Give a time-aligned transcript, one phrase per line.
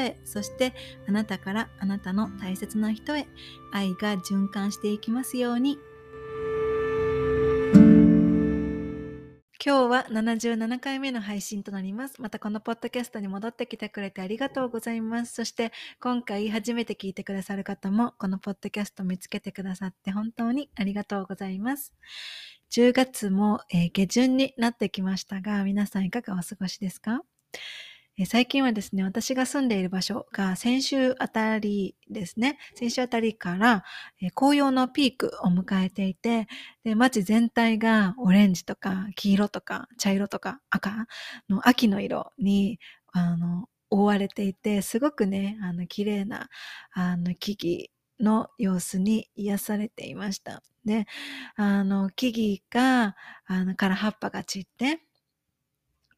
[0.25, 0.73] そして
[1.07, 3.27] あなたからあなたの大切な人へ
[3.71, 5.77] 愛が循環していきますように
[9.63, 12.19] 今日は77回目の配信となります。
[12.19, 15.35] またこのポッドキャストに戻ってきてくれてありがとうございます。
[15.35, 21.93] そして今回初めて聞いてくださる方もこのポッドキャスト見つけてくださって本当にありがとうございます。
[22.71, 27.21] 10月も、え、下旬になってきましたが皆さんいかがお過ごしですか？
[28.25, 33.83] 最近はですね、私が住んでいる場所が先週あたりですね、先週あたりから
[34.35, 36.47] 紅葉のピークを迎えていて、
[36.83, 40.91] で街全体がオレンジとか黄色とか茶色とか赤
[41.49, 42.79] の秋の色に
[43.13, 46.49] あの覆われていて、すごくね、あの綺麗な
[46.93, 50.63] あの木々の様子に癒されていました。
[50.85, 51.05] で、
[51.55, 55.01] あの木々が、あのから葉っぱが散って、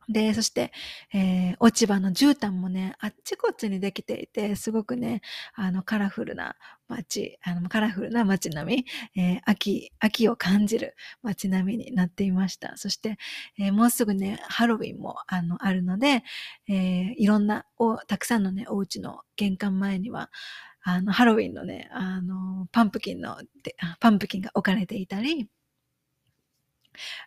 [0.09, 0.71] で、そして、
[1.13, 5.21] えー、落ち葉の絨毯もね、あっちこっちにできていて、すごくね、
[5.53, 6.55] あの、カラフルな
[6.87, 12.77] 街、あの、カラフルな街並み、えー、秋、秋を感じる街並みになっていました。
[12.77, 13.17] そして、
[13.59, 16.23] えー、もうすぐね、ハロウィンも、あの、あるので、
[16.67, 20.29] えいろんな、お、たくさんのね、お家の玄関前には、
[20.83, 23.37] あの、ハロウィンのね、あの、パンプキンの、
[23.99, 25.49] パンプキンが置かれていたり、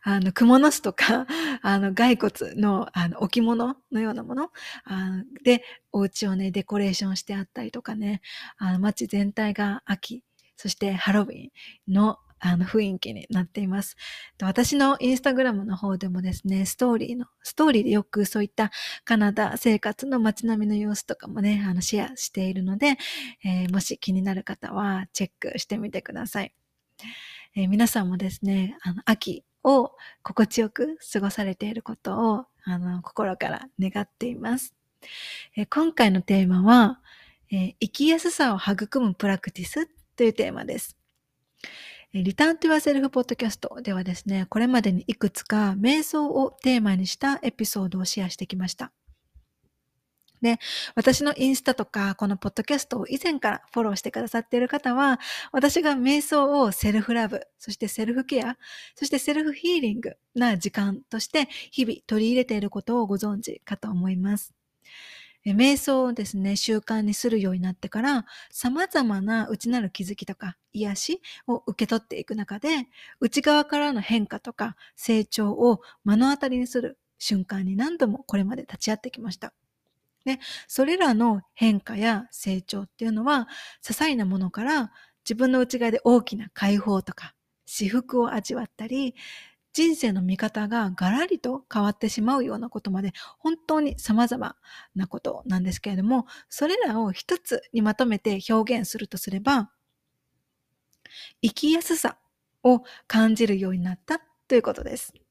[0.03, 1.27] あの、蜘蛛の巣とか、
[1.63, 4.51] あの、骸骨の、あの、置物のようなもの
[4.85, 5.63] あで、
[5.93, 8.21] お家をね、デコレーションしてあったりとかね、
[8.57, 10.23] あの、街全体が秋、
[10.57, 11.49] そしてハロウィ
[11.89, 13.97] ンのあの雰囲気になっています。
[14.43, 18.71] 私のインスタグラムの方でもですね、ストーリーの、ストーリーでよくそういった
[19.05, 22.99] カナダ生活の街並みの様子とかもね、あのシェアしているので、
[23.45, 26.53] えー、もし気になる方はチェックしてみてください。
[27.55, 34.75] えー、皆さんもですね、あの秋を心地よく過ごされていることをあの心から願っています。
[35.57, 37.01] え今回のテーマは、
[37.51, 40.97] え生きやすさを育むプラクティスというテーマです。
[42.13, 48.93] リターントゥアセルフポッドキャストではですね、これまでにいくつか瞑想をテーマにしたエピソードをシェアしてきました。
[50.47, 50.61] で、
[50.95, 55.19] 私のインスタとか、このポッドキャストを以前からフォローしてくださっている方は、
[55.51, 58.57] 私が瞑想をセルフラブ、そしてセルフケア、
[58.95, 64.55] そしてセルフヒーリングな時間として日々取り入れていることをご存知かと思います。
[65.45, 72.87] 瞑想をですね、習慣にするようになってから、様々な内なる気づきとか癒しを受け取っていく中で、
[73.21, 79.53] 内側からの変化とか成長を目の当たりにする瞬間に何度もこれまで立ち会ってきました。
[80.27, 83.49] で、それらの変化や成長っていうのは、
[83.83, 84.91] 些細なものから
[85.25, 89.15] 自分の内側で大きな解放とか、私服を味わったり、
[89.73, 94.57] 人生の見方がガラリと変わってしまうようなことまで本当に様々
[94.95, 99.71] なことなんですけれども、それらを一つにまとめて表現するとすれば、
[101.43, 102.19] 生きやすさ
[102.65, 105.26] を感じるようになったということです。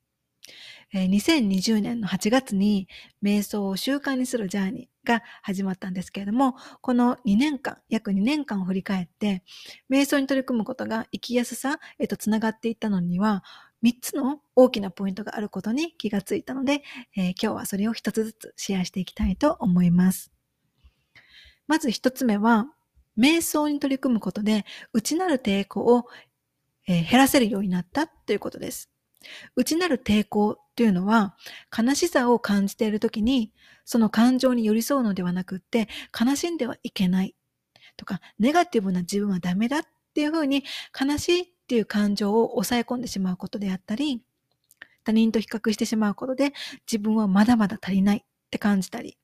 [1.03, 2.87] 2020年の8月に
[3.21, 9.43] 瞑想を習慣にするジャーニーが始まったんですけれども、この2年間、約2年間を振り返って、
[9.89, 13.43] 瞑想に取り組むことが生きやすさへとつながっていったのには、
[13.83, 16.81] 3つの大きなポイントがあることに気がついたので、
[17.15, 20.31] えー、今日はそれを1つずつシェアしていきたいと思います。
[21.67, 22.67] まず1つ目は、
[23.17, 26.05] 瞑想に取り組むことで内なる抵抗を、
[26.87, 28.91] 減らせるようになったということです。
[29.55, 31.35] 内なる抵抗というのは、
[31.75, 33.51] 悲しさを感じているときに、
[33.85, 35.87] その感情に寄り添うのではなくって、
[36.19, 37.35] 悲しんではいけない
[37.97, 39.83] とか、ネガティブな自分はダメだっ
[40.13, 40.63] ていうふうに、
[40.99, 44.21] 悲しいっていう感情を抑え込んでしまうことであったり、
[45.03, 46.53] 他人と比較してしまうことで、
[46.91, 49.17] 自分はまだまだ足りないって感じたり、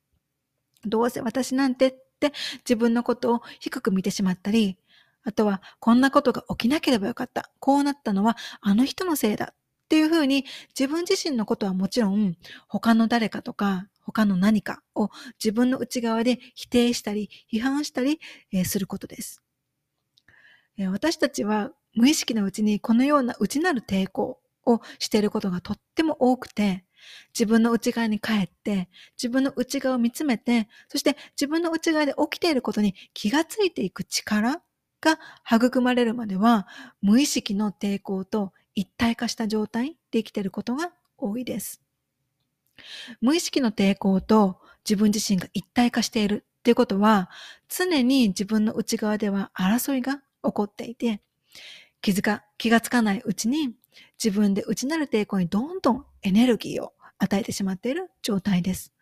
[0.86, 4.78] どうせ私なんてって自分のことを低く見てしまったり、
[5.24, 7.52] あとは、こんなことが起きなければよかった。
[7.60, 9.54] こうなったのはあの人のせいだ
[9.92, 12.38] っていうふうに自分自身のことはもちろん
[12.70, 18.22] 他の誰かとか他の何かを自分の内側で否定したり批判したり、
[18.54, 19.44] えすることです、
[20.78, 26.86] え私たちは無意識のうちにこのような内なる抵抗をしていることがとっても多くて
[27.34, 28.88] 自分の内側に帰って、
[29.22, 34.62] 自分の内側を見つめて、そして自分の内側で起きていることに気がついていく力
[35.02, 35.20] が
[35.52, 36.66] 育まれるまでは、
[37.02, 41.82] 無意識の抵抗と一体化した状態で生きていることが多いです。
[43.20, 47.30] 無意識の抵抗と自分自身が一体化しているっていうことは、
[47.70, 51.22] 常に自分の内側では争いが起こっていて、
[52.02, 53.74] 気づか、気がつかないうちに
[54.24, 58.94] 自分で内なる抵抗にどんどんエネルギーを与えてしまっている状態です。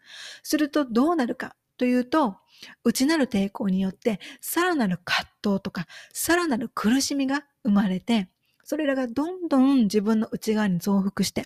[0.44, 2.38] するとどうなるかというと、
[2.84, 8.30] 内なる抵抗によってさらなる葛藤とかさらなる苦しみが生まれて、
[8.70, 11.46] それらがどんどん自分の内側に増幅して、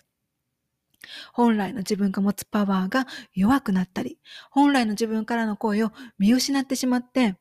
[1.32, 4.18] 本来の自分が持つパワーが弱くなったり、
[4.50, 7.38] 本来の自分からの声を見失ってしまって、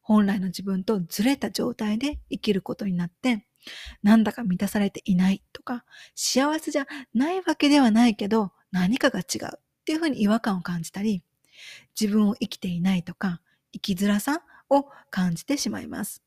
[0.00, 3.44] 本来の自分とずれた状態で生きることになって、
[4.04, 5.84] なんだか満たされていないとか、
[6.14, 11.24] 幸せじゃないわけではないけど、何かが違うっていうふうに違和感を感じたり、
[12.00, 13.40] 自分を生きていないとか、
[13.72, 16.22] 生きづらさを感じてしまいます。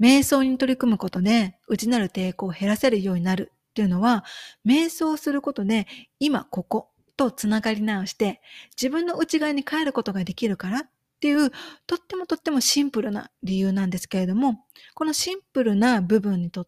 [0.00, 4.24] 瞑想に取り組むことで、内なる抵抗を減らせるようになるっていうのは、
[4.66, 5.86] 瞑想することで、
[6.18, 8.40] 今こことつながり直して、
[8.80, 10.82] 自分の内側に帰ることができるからっ
[11.20, 11.50] ていう、
[11.86, 14.64] とってもとってもシンプルな理由なんですけれども、
[14.94, 16.66] このシンプルな部分にと、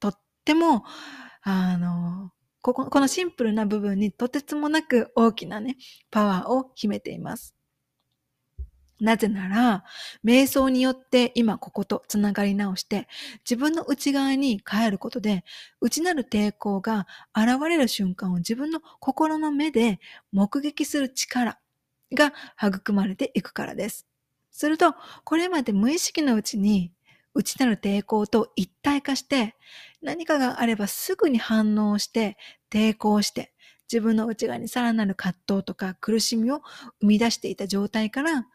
[0.00, 0.84] とっても、
[1.42, 5.76] あの、こここのシンプルな部分にとてつもなく大きなね、
[6.10, 7.54] パワーを秘めています。
[9.00, 9.84] なぜなら、
[10.24, 13.08] 瞑想によって今こことつながり直して、
[13.40, 15.44] 自分の内側に帰ることで、
[15.80, 20.00] 内なる抵抗が現れる瞬間を自分の心の目で
[20.32, 21.58] 目撃する力
[22.12, 22.32] が
[22.62, 24.06] 育まれていくからです。
[24.50, 24.94] すると、
[25.24, 26.92] これまで無意識のうちに
[27.34, 29.56] 内なる抵抗と一体化して、
[30.00, 32.36] 何かがあればすぐに反応して、
[32.70, 33.52] 抵抗して、
[33.92, 36.62] 自分の内側にさらなる葛藤とか苦しみを
[37.00, 38.46] 生み出していた状態から、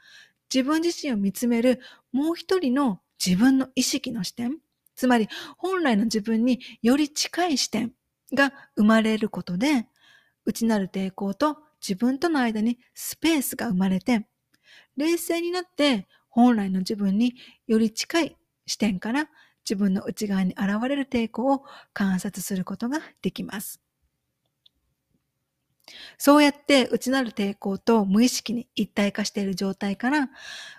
[0.54, 1.80] 自分自身を見つめる
[2.12, 4.57] もう一人の自分の意識の視点、
[4.96, 7.94] つまり本来の自分により近い視点
[8.34, 9.88] が生まれることで、
[10.46, 14.28] 内なる抵抗と自分との間にスペースが生まれて、
[14.98, 17.36] 冷静になって本来の自分に
[17.68, 19.30] より近い視点から
[19.69, 21.63] 自分の内側に現れる抵抗を
[21.94, 23.81] 観察することができます。
[26.18, 30.30] そうやって内なる抵抗と無意識に一体化している状態から、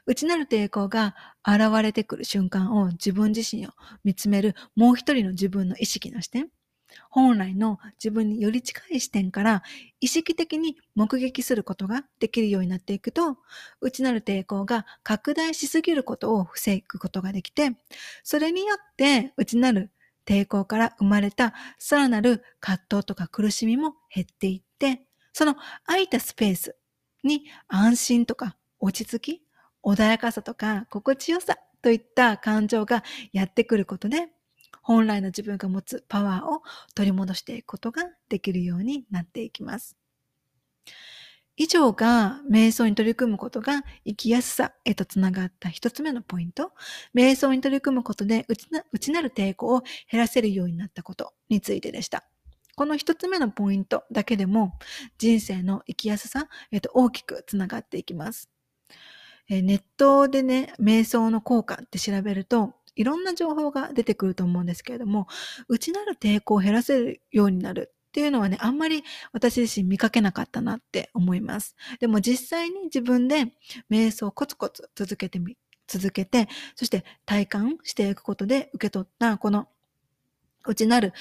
[0.06, 1.14] 内なる抵抗が
[1.46, 3.70] 現れてくる瞬間を自分自身を
[4.04, 6.48] 見つめるもう一人の自分の意識の視点、
[7.10, 9.62] 本来の自分により近い視点から
[10.00, 13.38] 意識的に目撃することができるようになっていくと、
[13.80, 17.72] 内なる抵抗が拡大しすぎることを防ぐことができて、
[18.22, 19.90] それによって内なる
[20.26, 24.69] 抵抗から生まれたさらなる葛藤とか苦しみも減っていって、
[25.32, 25.56] その
[25.86, 26.76] 空いたスペース
[27.22, 29.42] に安心とか落ち着き、
[29.82, 34.28] 穏やかさとか心地よさといった感情がやってくることで、
[34.82, 36.62] 本来の自分が持つパワーを
[36.94, 39.96] 取り戻していくことができるようになっていきます。
[41.56, 46.72] 以上が瞑想に取り組むことが生きやすさへとつながった一つ目のポイント。
[47.14, 52.24] 瞑想に取り組むことで内なる抵抗を減らせるようになったことについてでした。
[52.80, 54.72] この一つ目のポイントだけでも
[55.18, 58.48] 人生の生きやすさ、えっと、大きくつながっていきます。
[59.50, 65.26] えネットでね、瞑想の効果って調べると、いろんな情報が出てくると思うんですけれども、
[65.68, 71.76] 内なる抵抗を減らせるようになるっていうのはね、あんまり私自身見かけなかったなって思います。
[72.00, 73.52] でも実際に自分で
[73.90, 79.68] 瞑想をコツコツ続けてみ、続けて、そして体感していくことで受け取ったこの
[80.66, 81.12] 内なる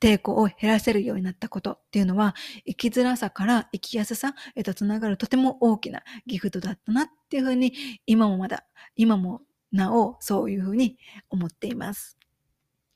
[0.00, 2.34] 抵抗を減らせるようになったことっていうのは、
[2.66, 7.72] 生きづらさから生きやすさへとつながるとても大きなギフトだったなっていうふうに、
[8.06, 8.64] 今もまだ、
[8.96, 9.42] 今も
[9.72, 12.18] なおそういうふうに思っています。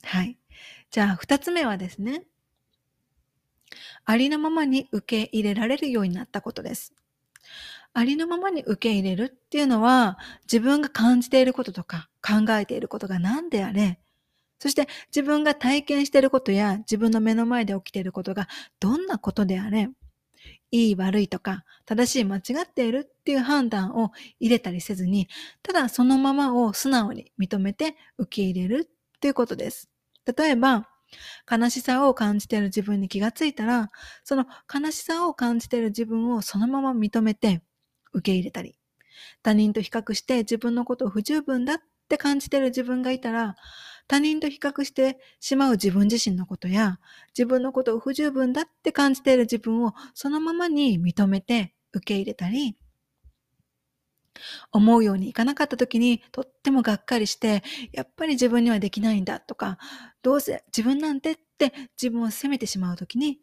[0.03, 0.39] はい。
[0.91, 2.25] じゃあ、二つ目はですね、
[4.05, 6.95] ありのままに受け入れられるようになったことです。
[7.93, 14.01] ありのままに受け入れるっていうのは、自分が感じていることとか考えていることが何であれ、
[14.59, 18.49] そして自分が体験していることや自分の目の前で起きていることが
[18.81, 19.89] どんなことであれ、
[20.71, 25.29] いい悪いとか正しい間違っているっていう判断を入れたりせずに、
[25.63, 29.89] ただそのままを素直に認めて受け入れるっていうことです。
[30.37, 30.89] 例えば、
[31.51, 33.91] 悲しさを感じている自分に気がついたら、
[34.25, 37.63] その悲しさを感じている自分をそのまま認めて
[38.13, 38.77] 受け入れたり、
[39.43, 43.55] 他人と比較して自分のことを不十分だって感じている自分がいたら、
[44.07, 46.99] 他人と比較してしまう自分自身のことや、
[47.37, 52.77] 自分のことを不十分だって感じている自分をそのままに認めて受け入れたり、
[54.73, 59.79] 思うようにいかなかった時にとってもがっかりして、やっぱり自分にはできないんだとか、
[60.23, 63.41] どうせ自分なんてって自分を責めてしまう時に、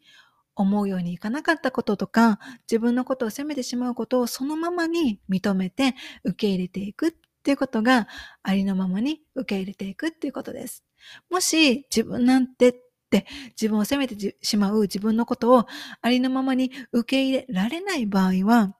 [0.54, 2.38] 思うようにいかなかったこととか、
[2.70, 8.06] 自分のことを責めてしまうことをそのままに認めて受け入れていくっっていうことが
[8.44, 10.84] ありのままに受け入れていくっていうことです。
[11.28, 12.74] もし自分なんてっ
[13.10, 13.26] て
[13.60, 15.66] 自分を責めてしまう自分のことを
[16.00, 18.76] ありのままに受け入れられない場合は、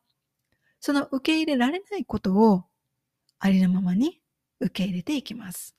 [0.79, 2.65] その受け入れられないことを
[3.41, 4.21] ありのままに
[4.61, 5.75] 受け入れていきます。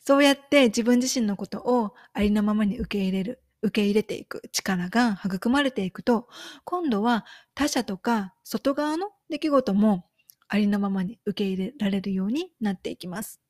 [0.00, 6.28] そうやって自分自身のことをありのままに受け入れる、受け入れていく力が育まれていくと、
[6.64, 10.05] 今度は他者とか外側の出来事も
[10.48, 13.40] ありのままに受け入れられるようになっていきます。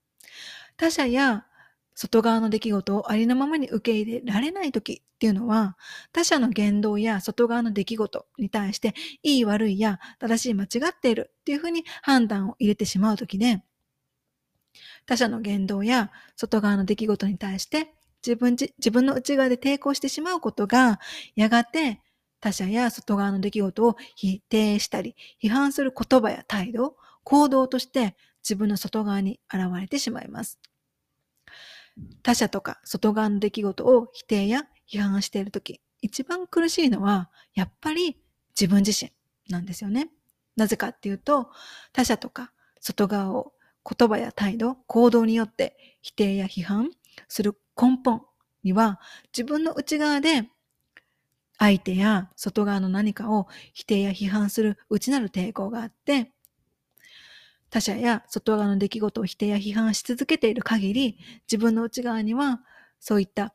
[0.76, 1.46] 他者や
[1.94, 5.78] 外側の出来事をありのままに受け入れられない時っていうのは、
[6.12, 13.62] 他者の言動や外側の出来事に対して、いい悪いや正しい間違っているっていうふうに判断を入れてしまう時で、
[15.06, 17.94] 他者の言動や外側の出来事に対して
[18.26, 21.00] 自分自分の内側で抵抗してしまうことが、
[21.34, 22.00] やがて
[22.40, 30.58] 他者や外側の出来事を否定したり、批判する言葉や態度、行動として自分の外側に現れてしまいます。
[32.22, 38.16] 他者とか外側の出来事を否定や批判しているとき、一番苦しいのは、やっぱり
[38.58, 39.12] 自分自身
[39.48, 40.10] なんですよね。
[40.56, 41.50] なぜかっていうと、
[41.92, 43.52] 他者とか外側を
[43.88, 46.90] 言葉や態度、行動によって否定や批判
[47.28, 48.22] する根本
[48.62, 49.00] には、
[49.36, 50.48] 自分の内側で
[51.58, 56.32] 相手や外側の何かを否定や批判する内なる抵抗があって、
[57.70, 61.18] 他者や外側の出来事を否定や批判し続けている限り、
[61.50, 62.60] 自分の内側には
[63.00, 63.54] そういった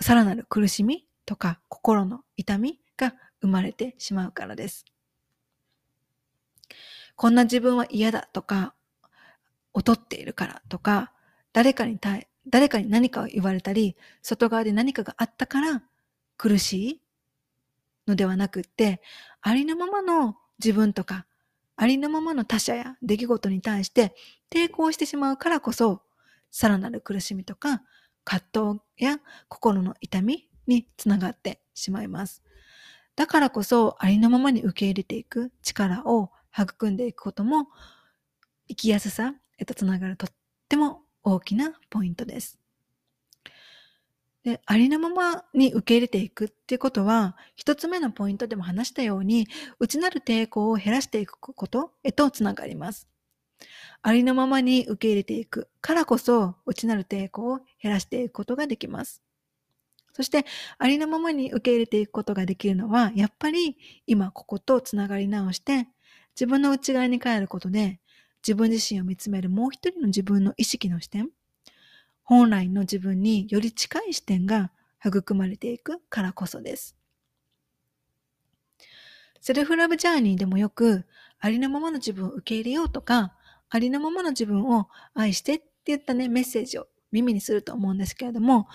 [0.00, 4.84] さらなる苦しみとか心の痛みが生まれてしまうからです。
[7.16, 8.74] こんな自分は嫌だとか、
[9.74, 11.12] 劣っているからとか、
[11.52, 15.82] 誰かに対、誰かに何かを言われたり、外側で何かがあったから
[16.36, 17.01] 苦しい
[18.06, 19.00] のではなくって、
[19.40, 21.26] ありのままの自分とか
[21.76, 24.14] ありのままの他者や出来事に対して
[24.50, 26.02] 抵抗してしまうからこそ、
[26.50, 27.82] さらなる苦しみとか
[28.24, 29.18] 葛藤や
[29.48, 32.42] 心の痛みにつながってしまいます。
[33.16, 37.68] だからこそありのままに受け入れていく力を育んでいくことも
[38.68, 40.30] 生きやすさへとつながるとっ
[40.68, 42.61] ても大きなポイントです。
[44.44, 49.46] で、ありのままに受け入れていくっていうことは、一つ目のポイントでも話したように、
[49.78, 53.06] 内なる抵抗を減らしていくことへとつながります。
[54.02, 59.22] ありのままに受け入れていくからこそ、内なる抵抗を減らしていくことができます。
[60.12, 60.44] そして、
[60.78, 65.86] ありのままに受け入れていくことができるのは、やっぱり今こことつながり直して、
[66.34, 68.00] 自分の内側に帰ることで、
[68.46, 71.30] 自分自身を見つめるもう一人の自分の意識の視点、
[72.24, 74.70] 本来の自分により近い視点が
[75.04, 76.96] 育まれていくからこそです。
[79.40, 81.04] セルフラブジャーニーでもよく、
[81.40, 83.34] ありのままの自分を受け入れようとか、
[83.68, 88.68] ありのままの自分を愛してって言ったね、メッセージを耳にすると思うんですけれども、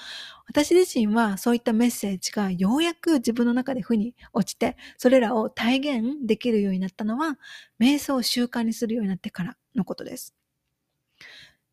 [0.46, 7.40] 私自身はそういったメッセージがようやく自分の中で負に落ちて、それらを体現できるようになったのは、
[7.80, 10.36] 瞑想を習慣にするようになってからのことです。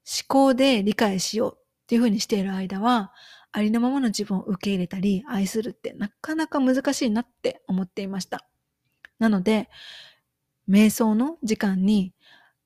[0.06, 3.12] 思考で理解しようっていうふうにしている間は、
[3.52, 8.48] ありのままの自分を受け入れたり、愛するってなかなか難しいなって思っていました。
[9.18, 9.68] なので、
[10.68, 12.14] 瞑想の時間に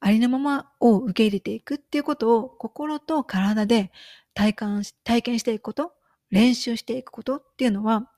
[0.01, 3.91] ありのままを受け入れていくっていうことを心と体で
[4.35, 5.93] 体感し、体験していくこと、
[6.31, 8.09] 練習していくことっていうのは、思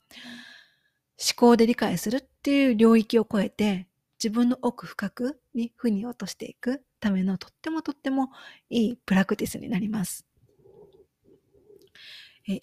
[1.37, 3.89] 考で理解するっていう領域を超えて、
[4.23, 8.31] 自分の奥深くに腑に落としていくためのとってもとっても
[8.69, 10.30] いいプラクティスになります。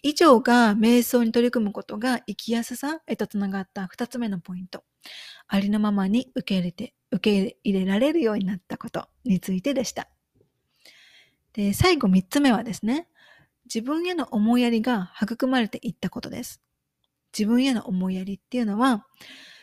[0.02, 4.84] 以上が瞑想に取り組むことが生きやすさへとつながった二つ目のポイント。
[5.48, 10.10] ありのままに受け入れて、受け入れられるようになったことについてでした。
[11.54, 13.08] で、最後三つ目はですね、
[13.66, 16.62] 自分への思いやりが育まれていったことです。
[17.38, 19.06] 自分への思いやりっていうのは、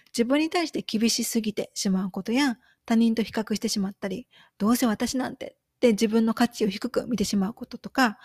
[0.08, 4.28] 自分に対して厳しすぎてしまうことや、他人と比較してしまったり、
[4.58, 8.18] どうせ私なんてって自分の価値を低く見てしまうこととか、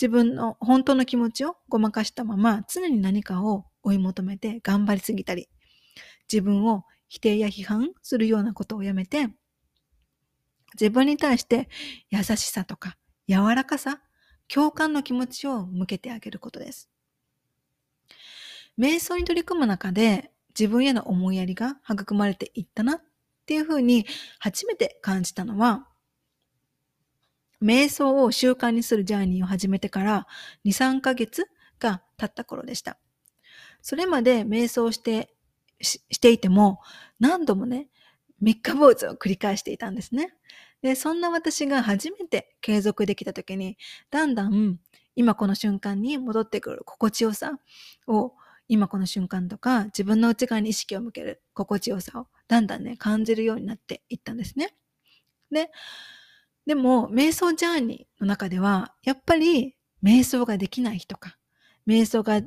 [0.00, 5.50] 自分の本当の気持ちをごまかしたまま常に何かを追い求めて頑張りすぎたり、
[6.32, 9.28] 自分を否定や批判するようなことをやめて、
[10.72, 11.68] 自分に対して
[12.08, 12.96] 優しさとか
[13.28, 14.00] 柔らかさ、
[14.48, 16.88] 共感の気持ちを向けてあげることです。
[18.78, 23.02] 瞑想に取り組む中で自分への思いやりが育まれていったなっ
[23.44, 24.06] ていうふうに
[24.38, 25.89] 初めて感じたのは、
[27.62, 30.26] 瞑想を習慣にするジャーニーを始めてから
[30.64, 31.46] 2、3ヶ月
[31.78, 32.98] が経った頃でした。
[33.82, 35.34] それまで瞑想して
[35.80, 36.80] ししていても
[37.18, 37.88] 何度もね、
[38.40, 40.34] 三日坊主を繰り返していたんですね。
[40.82, 43.76] で、そんな私が初めて継続できた時に、
[44.10, 44.78] だんだん
[45.16, 47.58] 今この瞬間に戻ってくる心地よさ
[48.06, 48.34] を
[48.68, 54.74] 今この瞬間とか自分の内側に意識を向ける心地よさをだんだんね感じるようになっていったんですね。
[55.50, 55.70] で、
[56.66, 61.36] でも瞑想ジャーニーの中ではやっぱり瞑想ができない人か
[61.86, 62.40] 瞑想が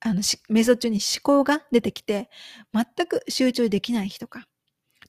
[0.00, 2.30] あの瞑想中に思考が出てきて
[2.72, 4.46] 全く集中できない日とか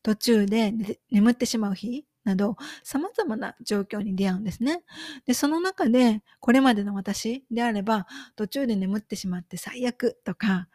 [0.02, 0.74] 途中で
[1.12, 4.84] 眠ってしまう日など様々な状況に出会うんですね。
[5.26, 10.68] で、その中でこれまでの私であれば途中で眠ってしまって最悪とか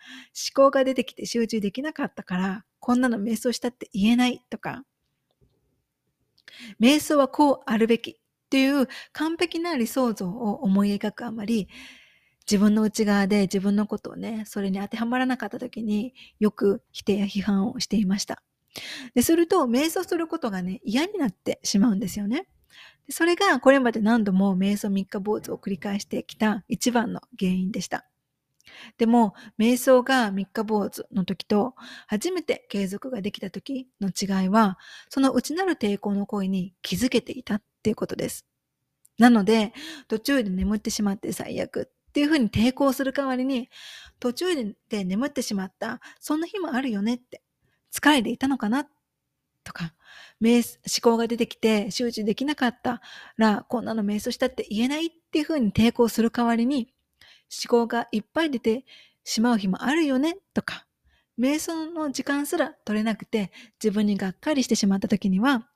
[0.57, 4.85] 思考が出てきて集中できなかったからこんなの瞑想したって言えないとか
[6.81, 8.15] 瞑想はこうあるべきっ
[8.51, 11.69] ていう完璧な理想像を思い描くあまり
[12.51, 18.43] 自分の内側で自分のことをね、それに当てはまらなかった時によく否定や批判をしていました。
[19.15, 22.47] ですると、瞑想することがね、嫌になってしまうんですよね。
[23.09, 28.07] それがこれまで何度も瞑想三日坊主を繰り返してきた一番の原因でした。
[28.99, 31.75] でも、瞑想が三日坊主の時と
[32.07, 34.79] 初めて継続ができた時の違いは、
[35.09, 38.47] その内なる抵抗の声に気づけていたっていうことです。
[39.19, 39.73] なので、
[40.09, 43.69] 途中で眠ってしまって最悪っていうふうに抵抗する代わりに、
[44.19, 47.43] 途中で眠ってしまった、そんな日もあるよねって
[47.93, 48.89] 疲れていたのかな
[49.63, 49.95] とか、
[50.41, 50.63] 思
[51.03, 53.01] 考が出てきて集中できなかった
[53.37, 56.94] ら、こんなの瞑想したって言えないっていうふうに抵抗する代わりに、
[57.51, 58.85] 思考がいっぱい出て
[59.25, 60.87] しまう日もあるよねとか、
[61.39, 63.51] 瞑想の時間すら取れなくて
[63.83, 65.69] 自分にがっかりしてしまった時には、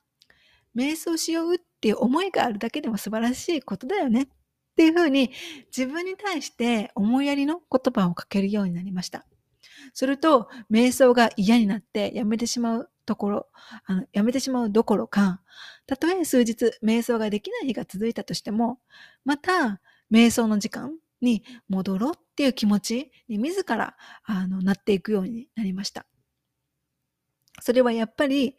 [0.75, 4.27] 瞑想しようっていう思いがあるだけでも素晴らしいことだよねっ
[4.75, 5.31] ていうふうに
[5.75, 9.25] 自分に対して思いやりの言葉をかけるようになりました。
[9.93, 13.47] すると、瞑想が嫌になってやめてしまうところ、
[13.85, 15.41] あのやめてしまうどころか、
[15.87, 18.79] たとえ数日瞑想ができない日が続いたとしても、
[19.25, 26.05] また瞑想の時間に戻ろうっていう気持ちに自らあのなっていくようになりました。
[27.61, 28.55] それはやっぱり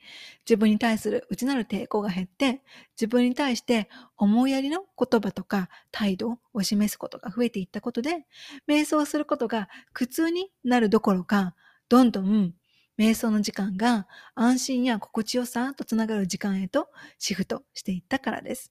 [0.48, 2.62] 自分に対する内なる抵抗が減って、
[3.00, 8.26] 自分に対して思いやりの言葉とか態度を示すことが増えていったことで、
[8.68, 11.54] 瞑想することが苦痛になるどころか、
[11.88, 12.54] どんどん
[12.98, 18.70] 瞑想の時間が安心や心地よさとつながる時間へとシフトしていったからです。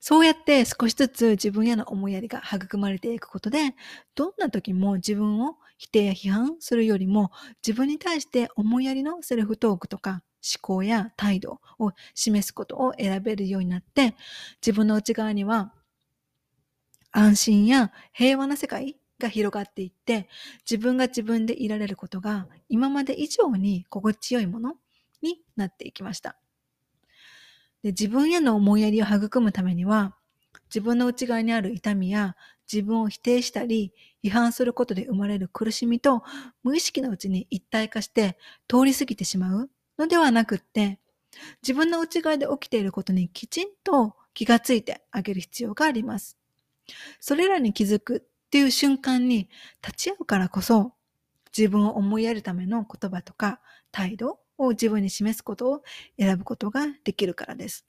[0.00, 3.74] そうやって少しずつ自分への思いやりが育まれていくことで、
[4.14, 7.30] どんな時も自分を否定や批判するよりも、
[7.66, 14.14] 自分に対して思いやりのセルフトークとか思考や態度を示すことを選べるようになって、
[14.62, 15.72] 自分の内側には
[17.12, 20.28] 安心や平和な世界が広がっていって、
[20.68, 24.74] 自分が自分でいられることが今まで以上に心地よいもの
[25.22, 26.39] になっていきました。
[27.82, 30.14] で自分への思いやりを育むためには、
[30.68, 32.36] 自分の内側にある痛みや
[32.72, 36.22] 自分を否定したり批判することで生まれる苦しみと
[36.62, 38.38] 無意識のうちに一体化して
[38.68, 40.98] 通り過ぎてしまうのではなくって、
[41.62, 46.36] 自分の内側で起きていることにきちんと気がついてあげる必要があります。
[47.20, 49.48] それらに気づくっていう瞬間に
[49.84, 50.92] 立ち会うからこそ、
[51.56, 55.82] 自分を思いやるための言葉とか態度を自分に示すことを
[56.18, 57.86] 選ぶことができるからです。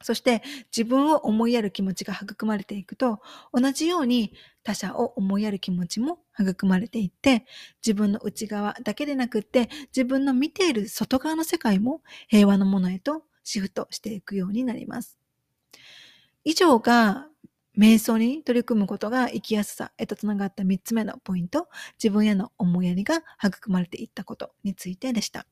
[0.00, 0.42] そして
[0.74, 3.20] 自分を思いやる気持ちが育まれていくと、
[3.52, 7.46] 同じように他者を思いやる気持ちも育まれていって、
[7.84, 15.18] 自分の内側だけでなくって、自分の見ている外側の世界も平和のものへとシフトしていくようになります。
[16.44, 17.27] 以上が
[17.78, 21.68] 瞑想に取り組むことが生きやすさへとつながった3つ目のポイント、
[22.02, 25.46] 自分への思いやりが育まれていったことについてでした。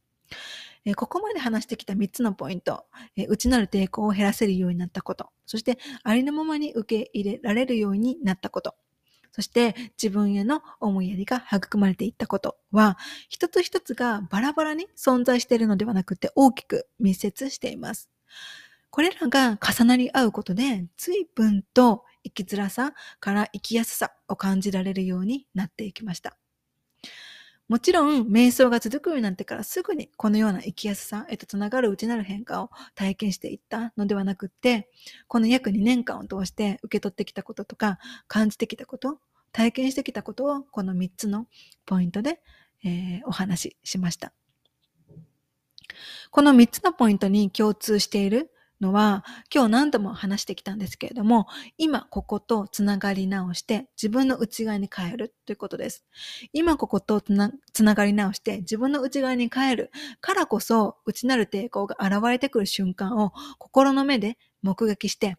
[0.96, 2.84] ここまで話してきた3つのポイント、
[3.16, 8.74] 内なる抵抗を減らせるようになったこと、そしてありのままに受け入れられるようになったこと、
[9.30, 18.10] そして自分への思いやりが育まれていったことは、一つ一つがバラバラに存在しているのではなくて大きく密接しています。
[18.90, 26.36] これらが重なり合うことで、随分と生きづらさから生きやすさを感じられるようになっていきました。
[27.68, 34.88] もちろん、瞑想が続くようになってからすぐにこのような生きやすさへとつながる内なる変化を体験していったのではなくって、
[35.26, 39.18] この約2年間を通して受け取ってきたこととか、感じてきたこと、
[39.50, 41.48] 体験してきたことをこの3つの
[41.86, 42.40] ポイントで、
[42.84, 44.32] えー、お話ししました。
[46.30, 51.46] この3つのポイントに共通しているのは、今日何度も話してきたんですけれども、
[51.78, 56.04] 今こことつながり直して自分の内側に帰るということです。
[56.52, 65.36] 今こことつなつながり直して自分の内側に帰るからこそ、内なる抵抗が現れてくる瞬間を心の目で目撃して、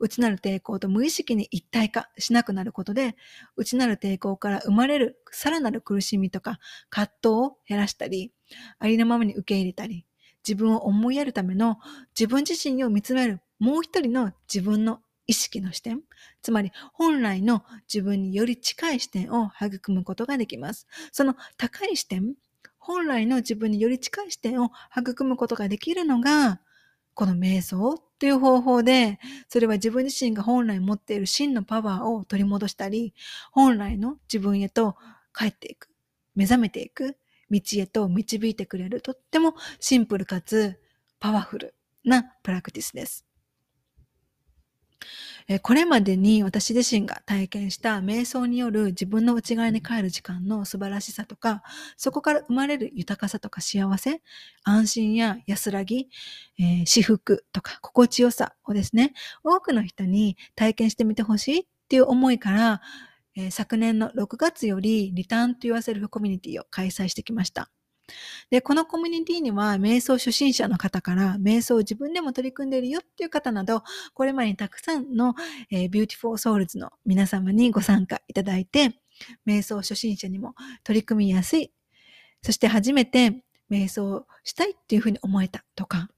[0.00, 3.14] 内なる抵抗と無意識に一体化しなくなることで、
[3.56, 6.58] 内なる抵抗から生まれるさらなる苦しみとか
[6.90, 8.32] 葛藤を減らしたり、
[8.80, 10.04] ありのままに受け入れたり、
[10.46, 11.78] 自分を思いやるための
[12.18, 16.00] 自分自身を見つめるもう一人の自分の意識の視点、
[16.42, 20.86] つまり本来の自分により近い視点を育むことができます。
[21.12, 22.34] その高い視点、
[22.78, 26.60] 本来の自分により近い視点を育むことができるのが、
[27.14, 33.14] この瞑想という方法で、それは自分自身が本来持っている真のパワーを取り戻したり、
[33.52, 34.96] 本来の自分へと
[35.32, 35.88] 帰っていく、
[36.34, 37.16] 目覚めていく、
[37.52, 40.80] 道へと導いてくれるとってもシンプルかつ
[41.20, 43.26] パワフルなプラクティスです。
[45.62, 51.62] これまでに私自身が体験した瞑想による自分の内側に帰る時間の素晴らしさとか、
[51.96, 54.22] そこから生まれる豊かさとか幸せ、
[54.62, 56.08] 安心や安らぎ、
[56.58, 62.80] えー、至福とか心地よさをですね、多くの人に体験してみてほしいっていう思いから、
[63.36, 67.70] えー、昨年の6月より Return to Yourself コミュニティを開催してきました。
[68.50, 73.82] で、このコミュニティには瞑想初心者の方から瞑想を自分でも取り組んでいるよっていう方など、
[74.14, 75.34] これまでにたくさんの、
[75.70, 79.00] えー、 Beautiful Souls の皆様にご参加いただいて、
[79.46, 81.72] 瞑想初心者にも取り組みやすい、
[82.42, 86.08] そして初めて瞑想したいっていうふうに思えたとか、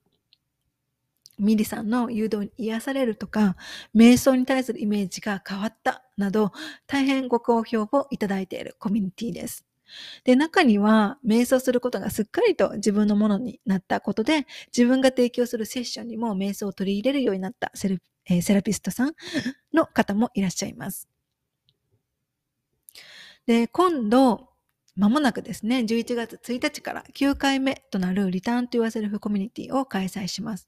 [1.37, 3.55] ミリさんの誘導に癒されるとか、
[3.95, 6.51] 瞑想に対するイメージが変わったなど、
[6.87, 9.65] 大変ご好評をいただいているコミュニティです。
[10.23, 19.13] で、中には、瞑想することがすっかりと自分のものになったことで、自分が提供するセッションにも瞑想を取り入れるようになったセル、えー、セラピストさん
[19.73, 21.07] の方もいらっしゃいます。
[23.45, 24.49] で、今度、
[24.95, 30.67] まもなくですね、11月1日から9回目となるリターンと言わせるコミュニティを開催します。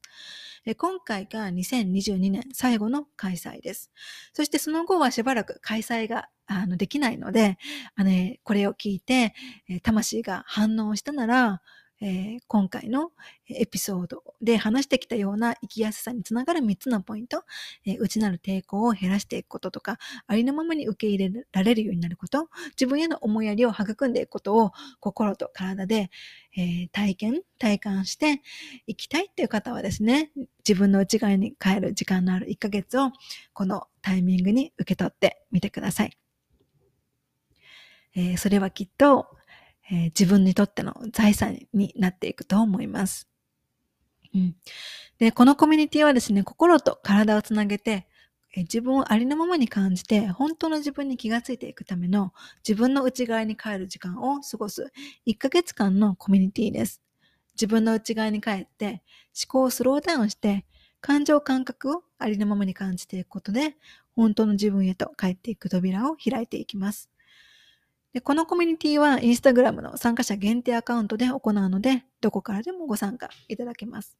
[0.76, 3.90] 今回が2022年最後の開催です。
[4.34, 6.28] そしてその後はしばらく開催が
[6.76, 7.56] できないので、
[7.94, 8.10] あの、
[8.44, 9.34] これを聞いて、
[9.82, 11.62] 魂が反応したなら、
[12.00, 13.10] えー、今回の
[13.48, 17.42] エピソードで話してきたような生きやすさにつながる3つのポイント、
[17.84, 26.10] えー、内なる抵抗を減らしていくこととか、ありのままに受け入れられるようになること、自分への思いやりを育んでいくことを心と体で、
[26.56, 28.42] えー、体験、体感して
[28.86, 30.30] いきたいっていう方はですね、
[30.66, 33.10] 自分の内側に帰る時間のある1ヶ月を
[33.52, 36.16] このタイミングに受け取ってみてください。
[38.14, 39.26] え、それはきっと
[39.90, 43.28] えー、自分にとっての財産になっていくと思います。
[44.34, 44.56] うん、
[45.18, 48.06] で、このコミュニティはですね、心と体をつなげて、
[48.54, 52.32] えー、自分をありのままに感じて、本当の自分に気がついていくための
[52.66, 54.92] 自分の内側に帰る時間を過ごす
[55.26, 57.02] 1ヶ月間のコミュニティです。
[57.54, 59.02] 自分の内側に帰って
[59.34, 60.64] 思考をスローダウンして
[61.00, 63.76] 感情感覚をありのままに感じていくことで
[64.14, 67.10] 本当の自分へと帰っていく扉を開いていきます。
[68.18, 74.18] でこのコミュニティはインスタグラムの参加者限定アカウントで行うので、どこからでもご参加いただけます。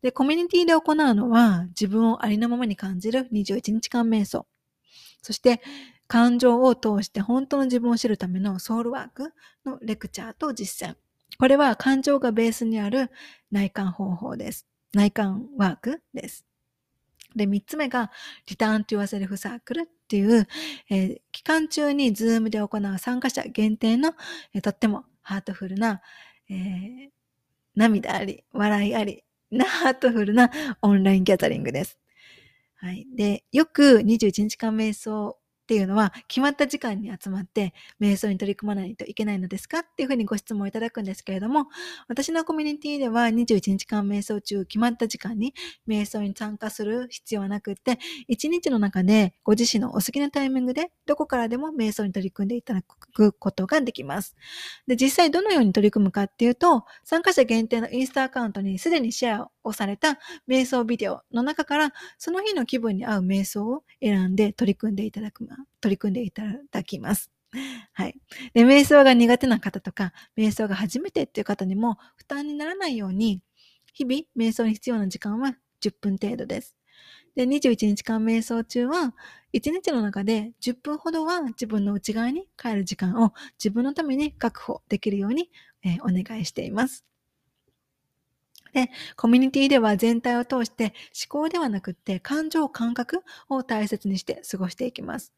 [0.00, 4.46] で、コミュニティで行うのは、自分をありのままに感じる21日間瞑想。
[5.22, 5.60] そして、
[6.06, 9.32] 感情を通して本当の自分を知るためのソウルワーク
[9.64, 10.94] のレクチャーと実践。
[11.36, 13.10] これは感情がベースにある
[13.50, 14.68] 内観方法です。
[14.94, 16.46] 内観ワークです。
[17.36, 18.10] で、三つ目が、
[18.46, 20.48] Return to Yourself サークルっていう、
[20.90, 24.14] えー、期間中にズームで行う参加者限定の、
[24.54, 26.00] えー、とってもハートフルな、
[26.48, 27.08] えー、
[27.74, 30.50] 涙あり、笑いありなハートフルな
[30.82, 31.98] オンラインギャザリングです。
[32.76, 33.06] はい。
[33.14, 41.66] で、よく21日間瞑想っていうのは決まった時間に集まって瞑想に取り組まないといけないのですかっていうふうにご質問いただくんですけれども
[42.08, 45.54] 私のコミュニティでは21日間瞑想中決まった時間に
[45.88, 47.98] 瞑想に参加する必要はなくって
[48.30, 54.36] 1日の中でご自身のお好きなタイミングでどこからでも瞑想に取り組んでいただくことができます。
[54.86, 65.46] で、実際どのように取り組むかっていうと参加者限定のインスタアカウントにすでにシェアをされた瞑想ビデオの中からその日の気分に合う瞑想を選んで取り組んでいただく、
[65.80, 67.30] 取り組んでいただきます。
[67.92, 68.14] はい。
[68.54, 73.40] で、瞑想が苦手な方とか、瞑想が初めてっていう方にも負担にならないように、
[73.92, 76.76] 日々瞑想に必要な時間は10分程度です。
[77.34, 79.14] で、21日間瞑想中は、
[79.52, 85.50] 1日の中で10分ほどは自分の内側に帰る時間を自分のために確保できるように、
[85.82, 87.04] えー、お願いしています。
[88.76, 90.92] で、コミュニティでは全体を通して
[91.28, 95.32] 思考ではなくって感情、感覚を大切にして過ごしていきます。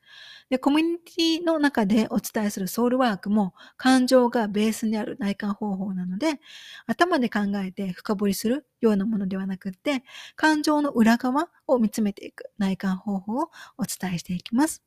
[0.51, 6.40] で、コミュニティの中でお伝えするソウルワークも感情がベースにある内観方法なので、
[6.87, 10.03] 頭で考えて深掘りするようなものではなくって、
[10.37, 14.83] 感情の裏側を見つめていく内観方法をお伝えしていきます。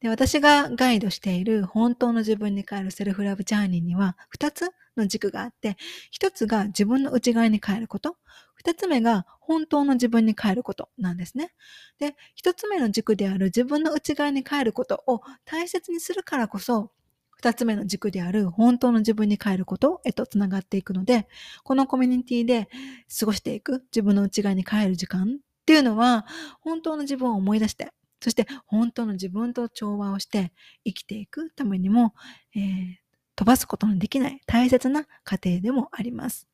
[0.00, 5.76] で私がガイドしている本当の自分に帰るセルフラブジャーニーには2つの軸があって、
[6.18, 8.16] 1つが自分の内側に帰ること、
[8.64, 11.52] 2つ目が本当の自分に帰ることなんですね。
[11.98, 16.90] で、1つ目の軸である自分の内側に帰ることを大切にするからこそ、
[17.42, 21.26] 2つ目の軸である本当の自分に帰ることへとつながっていくので、
[21.64, 22.68] このコミュニティで
[23.18, 26.26] 過ごしていく自分の内側に帰る時間っていうのは、
[26.60, 30.52] 本当の自分を思い出して、そして本当の自分と調和をして
[30.84, 32.14] 生きていくためにも、
[32.54, 32.96] えー、
[33.36, 36.50] 飛ばすことのできない大切な過程でもあります。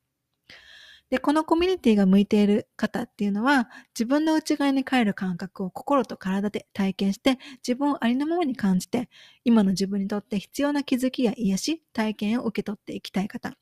[1.09, 9.09] で、このコミュニティが向いている方っていうのは、自分の内側に帰る感覚を心と体で体験して、自分をありのままに感じて、
[9.45, 13.53] 今の自分にとって必要な気づきや癒し、体験を受け取っていきたい方。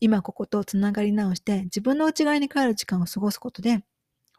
[0.00, 3.84] 今こことつながり直して、自分の内側に帰る時間を過ごすことで、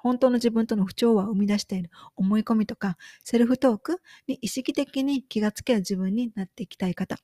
[0.04, 7.18] 本当の自分との不調和を生み出している思い込みとか、セルフトークに意識的に気がつける自分になっていきたい方。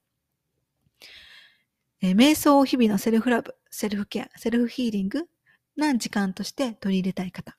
[2.01, 5.25] えー、瞑想を日々のセルフラブ、セルフケア、セルフヒーリング
[5.75, 7.57] な時間として取り入れたい方。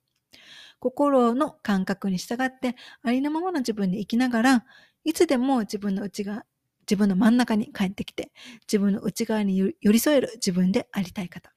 [0.78, 4.64] 心の感覚に従ってありのままの自分で生きながら、
[5.04, 6.46] いつでも自分の内側、
[6.80, 11.52] 自分の真ん中に帰ってきて、自分の内側に寄り添える自分でありたい方。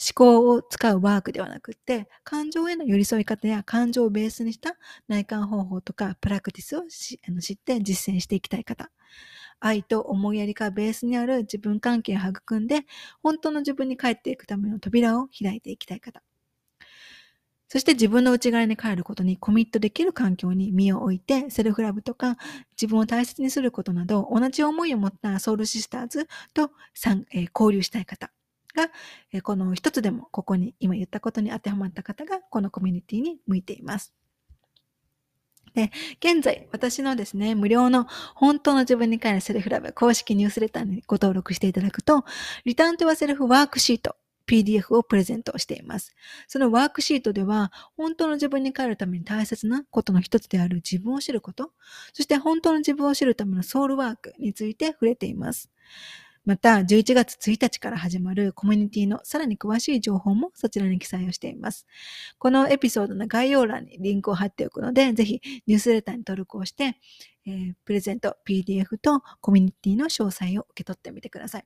[0.00, 4.76] 思考を使うワークではなくって、感情への寄り添い方や感情をベースにした
[5.08, 8.90] 内観方法とかプラクティスをあの知って実践していきたい方。
[9.60, 12.82] 愛と思いやりがベースにある自分関係を育んで、
[13.22, 16.22] 本当の自分に帰っていくための扉を開いていきたい方。
[17.68, 22.36] そして自分の内側に帰ることにコミットできる環境に身を置いて、セルフラブとか
[22.72, 26.70] 自分を大切にすることなど、同じ思いを持ったソウルシスターズと、
[27.32, 28.30] えー、交流したい方
[28.74, 28.90] が、
[29.32, 34.14] え、この一つでもここに今言ったことに当てはまった方が、このコミュニティに向いています。
[35.74, 42.24] で、現在、私のですね、無料の本当の自分に帰るセルフラブ公式ニュースレターにご登録していただくと、
[42.64, 46.14] リターントゥアセルフワークシート PDF をプレゼントしています。
[46.46, 51.72] そのワークシートでは、本当の自分に帰るために大切なことの一つである自分を知ること、
[52.12, 55.70] そして本当の自分を知るためのソウルワークについて触れています。
[56.44, 61.86] また、11月1日から始まるコミュニティのさらに詳しい情報もそちらに記載をしています。
[62.38, 66.96] このエピソードの概要欄にリンクを貼っておくので、ぜひニュースレターに登録をして、
[67.46, 71.64] えー、プレゼント、PDF とコミュニティの詳細を受け取ってみてください。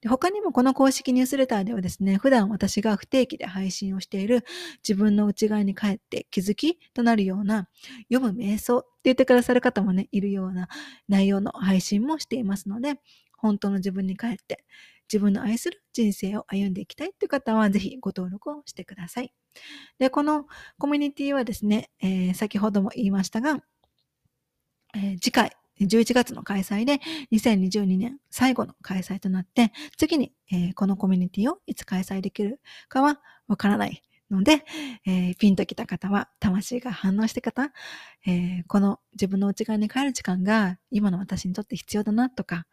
[0.00, 4.44] で他にもこの公式ニュースレターではですね、普段私が不定期で配信をしている
[4.86, 7.68] 自分の内側に帰って気づきとなるような
[8.12, 10.68] 読む瞑想って言ってくださる方もね、いるような
[11.08, 12.94] 内容の配信もしていますので、
[13.38, 14.64] 本当の自分に帰って
[15.10, 19.32] 自分の愛する人生を歩んでいきたいという方はぜひご登録をしてください。
[19.98, 20.46] で、この
[20.78, 23.62] コミュニティはですね、えー、先ほども言いましたが、
[24.94, 27.00] えー、次回11月の開催で
[27.32, 34.64] 2022年最後の開催となって次に、えー、このコミュニティをいつ開催できるかはわからないので、
[35.06, 37.70] えー、ピンときた方は、魂が反応して方、
[38.26, 42.66] えー、この自分の内側に帰る時間が今の私にとって必要だなとか、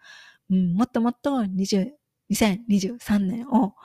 [0.50, 1.92] うん、もっともっと20
[2.32, 3.76] 2023年を、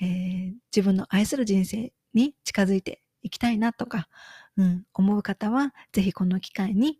[0.00, 4.08] えー、自分の愛する人生に近づいていきたいなとか、
[4.56, 6.98] うん、思う方は、ぜひこの機会に、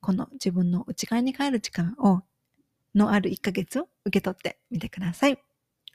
[0.00, 2.22] この自分の内側に帰る時間を、
[2.94, 5.38] のある1ヶ月を受け取ってみてください。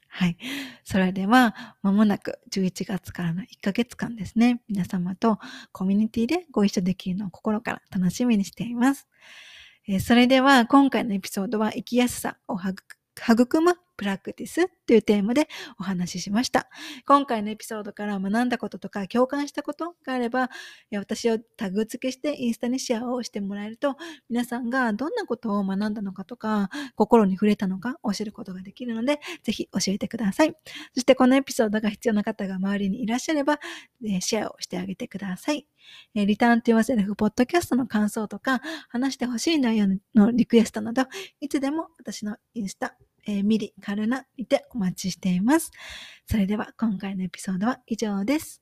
[0.07, 0.37] はい。
[0.85, 5.39] それでは、まもなく11月からの1ヶ月間ですね、皆様と
[5.73, 9.07] コミュニティでご一緒できるのを心から楽しみにしています。
[9.99, 15.47] それでは今回のエピソードは生きやすさを育むプラクティスというテーマで
[15.79, 16.69] お話ししました。
[17.05, 20.49] 今回のエピソードから学んだこととか共感したことがあれば、
[20.93, 23.95] 私をタグ付けしてインスタにシェアをしてもらえると、
[24.29, 30.55] 皆さんがどんなことを学んだのかとか、心に触れたのか教えることができるので、ぜひ教えてください。
[30.93, 33.59] そしてこのエピソードが必要な方が周りにいらっしゃれば、
[34.19, 35.67] シェアをしてあげてください。
[36.15, 41.03] リターンと言わせるポッドキャストの感想とか、話してほしい内容のリクエストなど、
[41.39, 45.71] いつでも私のインスタ、えー、ミリ、カルナにてお待ちしています。
[46.25, 48.61] それでは今回のエピソードは以上です。